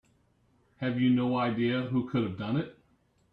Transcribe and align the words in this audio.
Have 0.77 0.99
you 0.99 1.11
no 1.11 1.37
idea 1.37 1.83
who 1.83 2.09
could 2.09 2.23
have 2.23 2.35
done 2.35 2.57
it? 2.57 2.75